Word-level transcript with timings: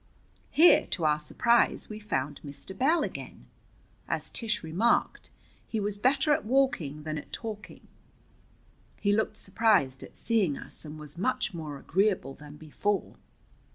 Here, 0.49 0.87
to 0.87 1.05
our 1.05 1.19
surprise, 1.19 1.87
we 1.87 1.99
found 1.99 2.39
Mr. 2.43 2.75
Bell 2.75 3.03
again. 3.03 3.45
As 4.07 4.31
Tish 4.31 4.63
remarked, 4.63 5.29
he 5.67 5.79
was 5.79 5.99
better 5.99 6.33
at 6.33 6.43
walking 6.43 7.03
than 7.03 7.19
at 7.19 7.31
talking. 7.31 7.87
He 8.99 9.13
looked 9.13 9.37
surprised 9.37 10.01
at 10.01 10.15
seeing 10.15 10.57
us, 10.57 10.85
and 10.85 10.97
was 10.97 11.19
much 11.19 11.53
more 11.53 11.77
agreeable 11.77 12.33
than 12.33 12.57
before. 12.57 13.17